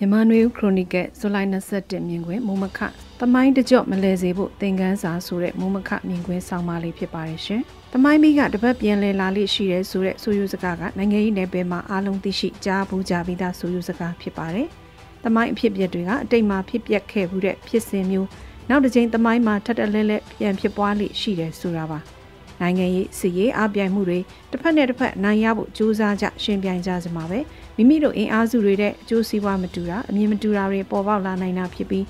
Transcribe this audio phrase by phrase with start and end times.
[0.00, 2.78] မြန်မာနွေဦးခရိုနီကယ်ဇူလိုင်27မြင်ကွင်းမုံမခ
[3.20, 14.68] တမိုင်းတကြော့မလဲစေဖို့သင်ခန်းစာဆိုတဲ့မုံမခမြင်ကွင်းဆောင်ပါလေးဖြစ်ပါတယ်ရှင်။တမိုင်းမိကတပတ်ပြန်လဲလာလေးရှိတဲ့ဆိုတဲ့ဆိုယူစကားကနိုင်ငံရေးနယ်ပယ်မှာအားလုံးသိရှိကြားဘူးကြပြီးသားဆိုယူစကားဖြစ်ပါတယ်။
[15.24, 18.28] တမိုင်းအဖြစ်အပျက်တွေကအတိတ်မှာဖြစ်ပျက်ခဲ့မှုတဲ့ဖြစ်စဉ်မျိုး
[18.68, 22.00] နောက်တစ်ချိန်တမိုင်းမှာထပ်တလဲလဲပြန်ဖြစ်ပွားလိရှိတယ်ဆိုတာပါ။
[22.60, 24.18] နိုင်ငံရေးစီရေးအပြိုင်မှုတွေ
[24.50, 27.40] တစ်ဖက်နဲ့တစ်ဖက်နိုင်ရဖို့ကြိုးစားကြရှင်ပြိုင်ကြစမှာပဲ။
[27.76, 32.04] မိမိတို့အင်အားစုတွေတဲ့အကျိုးစီးပွားမတူတာအမြင်မတူတာတွေပေါ်ပေါက်လာနိုင်တာဖြစ်ပြီး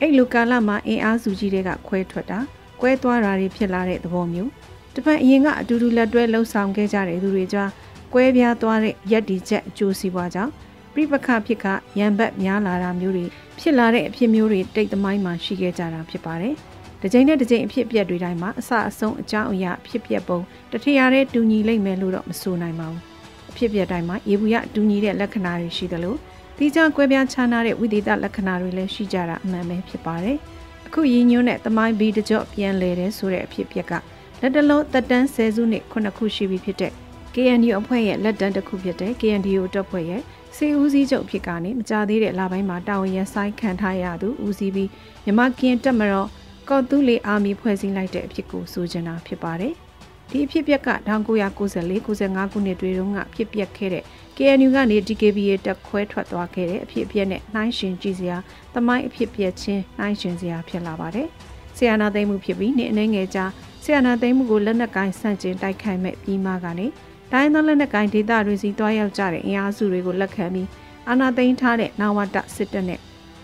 [0.00, 2.38] အဲ့လိုကာလမှာအင်အားစုကြီးတွေကခွဲထွက်တာ
[2.80, 4.50] ကွဲသွားတာတွေဖြစ်လာတဲ့သဘောမျိုး
[4.94, 7.70] တပတ်အရင်ကအတူတူလက်တွဲလှုပ်ဆောင်ခဲ့ကြတဲ့သူတွေကြား
[8.14, 10.52] ကွဲပြားသွားတဲ့ရက်ဒီချက်အကျိုးစီးပွားကြောင့်
[10.94, 11.66] ပြိပခဖြစ်က
[11.98, 13.24] ရန်ဘက်များလာတာမျိုးတွေ
[13.60, 16.54] ဖြစ်လာတဲ့အဖြစ်မျိုးတွေတိတ်သမိုင်းမှာရှိခဲ့ကြတာဖြစ်ပါတယ်။
[17.00, 20.40] တစ်ချိန်နဲ့တစ်ချိန်အဖြစ်အပျက်တွေတိုင်းမှာအစအဆုံးအကြောင်းအရာဖြစ်ပျက်ပုံ
[20.72, 23.02] တထရာတဲ့တူညီလိမ့်မယ်လို့တော့မဆိုနိုင်ပါဘူး
[23.50, 26.16] အဖြစ်ပြတိုင်းမှာရေဘူးရတူညီတဲ့လက္ခဏာတွေရှိသလို
[26.58, 30.36] တိကျကွဲပြားခြားနားတဲ့ဝိသေသလက္ခဏာတွေလည်းရှိကြတာအမှန်ပဲဖြစ်ပါတယ်။
[30.86, 33.92] အခုရည်ညွှန်းတဲ့သမိုင်းဘီတကြော့ပြန်လဲတဲ့ဆိုတဲ့အဖြစ်ပြက်က
[34.40, 36.92] လက်တလုံးတက်တန်းဆယ်စုနှစ်ခုနှစ်ခုရှိပြီဖြစ်တဲ့
[37.34, 40.22] KNU အဖွဲ့ရဲ့လက်တန်းတစ်ခုဖြစ်တဲ့ KNDO တပ်ဖွဲ့ရဲ့
[40.56, 44.90] စေဦးစီးချုပ်ဖြစ်ကနေမကြသေးတဲ့လပိုင်းမှာတာဝန်ရဆိုင်ခံထားရသူဦးစီးပြီး
[45.24, 46.28] မြမကင်းတက်မတော်
[46.70, 49.72] ကော့တူးလီအာမီဖွဲ့စည်းလိုက်တဲ့အဖြစ်ကိုဆိုချင်တာဖြစ်ပါတယ်။
[50.30, 54.04] ဒီအဖြစ်ပြက်က1994 95ခုနှစ်တွေတုန်းကဖြစ်ပျက်ခဲ့တဲ့
[54.36, 58.36] KNU ကနေ DKBA တက်ခွဲထွက်သွားခဲ့တဲ့အဖြစ်အပျက်နဲ့နှိုင်းယှဉ်ကြည့်စရာ
[58.74, 61.28] သမိုင်းအဖြစ်ပြက်ချင်းနှိုင်းယှဉ်စရာဖြစ်လာပါတယ်။
[61.76, 63.44] ဆီယနာသိမ်းမှုဖြစ်ပြီးနှစ်အနေငယ်ကြာ
[63.84, 66.86] ဆီယနာသိမ်းမှုကိုလက်နက်ကိုင်းဆန့်ကျင်တိုက်ခိုက်မဲ့ပြီးမှကနေ
[67.32, 70.68] တိုင်းသောလက်နက်ကိုင်းဒေသတွေစီတွားရောက်ကြတဲ့အင်အားစုတွေကိုလက်ခံပြီး
[71.08, 73.00] အာဏာသိမ်းထားတဲ့နာဝတစစ်တပ်နဲ့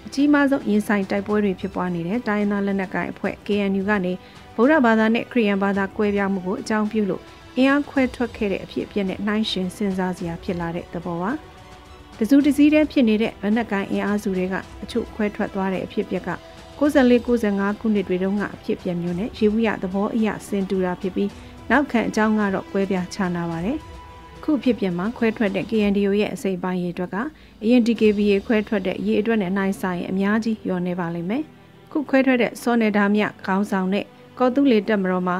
[0.07, 4.13] အကြီးမားဆုံးရင်ဆိုင်တိုက်ပွဲတွေဖြစ်ပွားနေတဲ့တိုင်းသားလက်နက်ကိုင်အဖွဲ့ KNU ကနေ
[4.57, 7.23] ဗုဒ္ဓဘာသာနဲ့ခရစ်ယာန်ဘာသာကွဲပြားမှုကိုအကြောင်းပြုလို့
[7.57, 11.31] အင်အားခွဲထွက်ခဲ့တဲ့အဖြစ်အပျက်နဲ့နှိုင်းယှဉ်စဉ်းစားစရာဖြစ်လာတဲ့သဘောပါ
[12.19, 16.31] တစုတစည်းတည်းဖြစ်နေတဲ့လက်နက်ကိုင်အင်အားစုတွေကအချို့ခွဲထွက်သွားတဲ့အဖြစ်အပျက်က
[16.79, 21.31] 94 95ခုနှစ်တွေတုန်းကအဖြစ်အပျက်မျိုးနဲ့ရေဘူးရသဘောအရဆင်တူတာဖြစ်ပြီး
[21.71, 23.79] နောက်ခံအကြောင်းကတော့ကွဲပြားခြားနာပါတယ်
[24.49, 27.17] ခုဖြစ်ပြမှာခွဲထွက်တဲ့ KNDO ရဲ့အစိပ်ပိုင်းရေအတွက်က
[27.63, 31.43] အရင် DKBA ခွဲထွက်တဲ့ရေအတွက်နဲ့နိုင်ဆိုင်အများကြီးလျော်နေပါလိမ့်မယ်
[31.91, 34.05] ခုခွဲထွက်တဲ့စောနေဒါမြခေါင်းဆောင်တဲ့
[34.39, 35.37] ကော်တူးလေတက်မတော်မှာ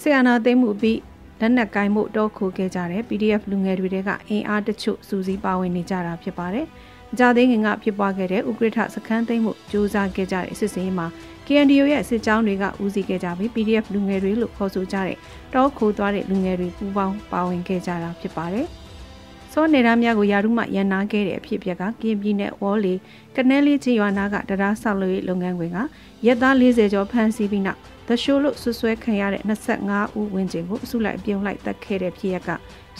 [0.00, 0.98] ဆီယနာသိမ်းမှုပြီး
[1.40, 6.66] လက်နက်ကိုင်းမှုတောခိုခဲ့ကြတဲ့ PDF လူငယ်တွေကအင်အားတချို့စူးစီးပါဝင်နေကြတာဖြစ်ပါတယ်။
[7.18, 11.06] ကြာသေးခင်ကဖြစ်ပွားခဲ့တဲ့ဥက္ကဋ္ဌစခန်းသိမ်းမှုစူးစမ်းခဲ့ကြတဲ့စစ်စင်းမှာ
[11.50, 15.16] KNDO ရဲ့စစ်ကြောင်းတွေကဦးစီးခဲ့ကြပြီး PDF လူငယ်တွေလို့ခေါ်ဆိုကြတဲ့
[15.54, 18.66] တောခိုသွားတဲ့လူငယ်တွေပူးပေါင်းပါဝင်ခဲ့ကြတာဖြစ်ပါတယ်။
[19.52, 22.94] စောနေရများကိုယာရုမှရန်နာခဲ့တဲ့အဖြစ်အပျက်ကကင်းပြည်နယ်ဝေါ်လီ
[23.36, 25.78] ကနဲလေးချီရွာနာကတရားဆောက်လုပ်ရေးလုပ်ငန်းခွင်က
[26.26, 27.78] ရက်သား40ကျော်ဖမ်းဆီးပြီးနောက်
[28.08, 32.50] သရှိုးလို့ဆွဆွဲခံရတဲ့25ဦးဝန်းကျင်ကိုအစုလိုက်ပြုံလိုက်တက်ခဲ့တဲ့ဖြစ်ရက်က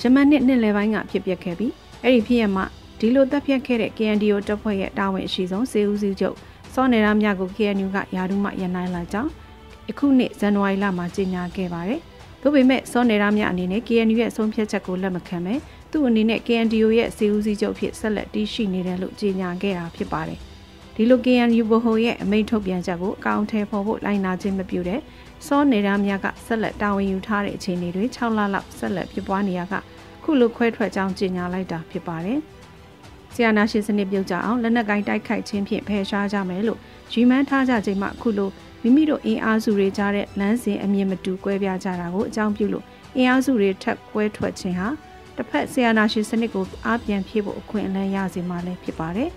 [0.01, 1.73] ယမန်နှစ်နှစ်လယ်ပိုင်းကဖြစ်ပျက်ခဲ့ပြီး
[2.03, 2.65] အဲ့ဒီဖြစ်ရမှာ
[2.99, 6.37] ဒီလိုတက်ပြက်ခဲ့တဲ့ KNDO တပ်ဖွဲ့ရဲ့တာဝန်အရှိဆုံးစေဦးစီးချုပ်
[6.75, 9.31] စောနေရမြကို KNU ကယာဒူးမှရန်နိုင်လာကြောင်း
[9.91, 12.01] အခုနှစ်ဇန်နဝါရီလမှာကြေညာခဲ့ပါတယ်။
[12.43, 15.55] ဒါပေမဲ့စောနေရမြအနေနဲ့ KNU ရဲ့ဆုံးဖြတ်ချက်ကိုလက်မခံပဲ
[15.93, 20.39] သူ့အနေနဲ့ KNDO ရဲ့စေဦးစီးချုပ်ဖြစ်ဆက်လက်တည်ရှိနေတယ်လို့ကြေညာခဲ့တာဖြစ်ပါတယ်။
[20.97, 25.01] ဒီလို KNU ဘဟုရဲ့အမိန့်ထုတ်ပြန်ချက်ကိုအကောင့်ထဲပေါ်ဖို့လိုက်နာခြင်းမပြုတဲ့
[25.47, 29.75] စောနေရများကဆက်လက်တာဝန်ယူထားတဲ့အခြေအနေတွေ6လလောက်ဆက်လက်ဖြစ်ပွားနေရက
[30.23, 32.39] ခုလိုခွဲထွက်ကြောင်းကြေညာလိုက်တာဖြစ်ပါတယ်။
[33.35, 36.79] ဆီယနာရှင်စနစ်ပြုတ်ကြအောင်လက်နက်ကိုင်းတိုက်ခိုက်ခြင်းဖြင့်ဖယ်ရှားကြမယ်လို့
[37.13, 38.51] ရီမန်းထားကြချိန်မှခုလို
[38.83, 42.85] မိမိတို့အင်အားစုတွေကြားတဲ့လမ်းစဉ်အမြင်မတူကွဲပြားကြတာကိုအကြောင်းပြုလို့
[43.17, 44.89] အင်အားစုတွေထပ်ကွဲထွက်ခြင်းဟာ
[45.37, 49.31] တစ်ဖက်ဆီယနာရှင်စနစ်ကိုအားပြန်ဖြည့်ဖို့အခွင့်အလမ်းရစေမှာလည်းဖြစ်ပါတယ်။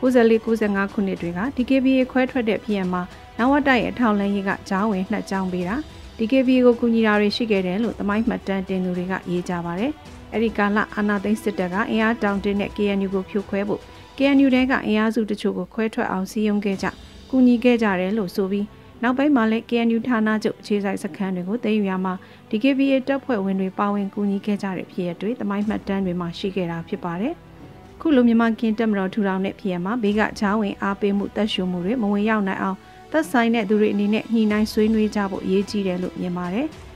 [0.00, 3.02] 94-95ခုနှစ်တွေက DKBA ခွဲထွက်တဲ့ပြည်မှာ
[3.38, 5.76] နဝတရဲ့ထောင်လန်းရေးကဂျောင်းဝင်နှက်ကြောင်းပေးတာ
[6.18, 9.92] DKBA ကိုကူညီတာတွေရှိခဲ့တယ်လို့သမိုင်းမှတ်တမ်းတင်သူတွေကရေးကြပါတယ်။
[10.32, 13.80] အဲဒီကာလအာနာသိန်းစစ်တပ်ကအင်အားတောင်တင်းတဲ့ KNU ကိုဖြိုခွဲဖို့
[14.16, 16.86] KNU တဲကအင်အားစုတချို့ကိုခွဲထွက်အောင်စီယုံခဲ့ကြ
[17.30, 18.66] ကူညီခဲ့ကြတယ်လို့ဆိုပြီး
[19.02, 22.14] နောက်ပိုင်းမှာလည်း KNU ဌာနချုပ်အခြေစိုက်စခန်းတွေကိုသိမ်းယူရမှာ
[22.50, 27.34] DKBA တပ်ဖွဲ့ဝင်တွေပါဝင်ကူညီခဲ့ကြတဲ့ဖြစ်ရတွေသမိုင်းမှတ်တမ်းတွေမှာရှိခဲ့တာဖြစ်ပါတယ်။
[28.00, 32.76] ခုလိုမြန်မာကင်းတက်မတော်ထူထောင်တဲ့ဖြစ်ရမှာဘေးကချောင်းဝင်အားပေးမှုတက်ရှုမှုတွေမဝင်ရောက်နိုင်အောင်
[33.12, 36.68] သက်ဆိုင်တဲ့သူတွေအနေနဲ့ညှိနှိုင်းဆွေးနွေးကြဖို့အရေးကြီးတယ်လို့မြင်ပါတယ်။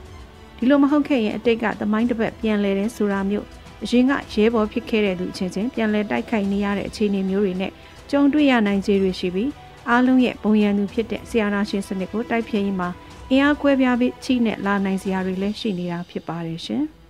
[0.63, 3.47] ဒီလိုမဟုတ်ခဲ့ရင်အတိတ်ကသမိုင်းတစ်ပတ်ပြန်လဲတဲ့ဆိုတာမျိုး
[3.83, 7.71] အရင်ကရဲဘော်ဖြစ်ခဲ့တဲ့သူအချင်းချင်းပြန်လဲတိုက်ခိုက်နေရတဲ့အခြေအနေမျိုးတွေနဲ့
[8.11, 9.49] ကြုံတွေ့ရနိုင်ခြေတွေရှိပြီး
[9.89, 12.89] အားလုံးရဲ့ဘုံရန်သူဖြစ်တဲ့ဆီယာနာရှင်စနစ်ကိုတိုက်ဖျက်ရေးမှာ
[13.29, 16.83] အင်အားကွဲပြားပြီးချိနဲ့လာနိုင်စရာတွေလည်းရှိနေတာဖြစ်ပါတယ်ရှင်။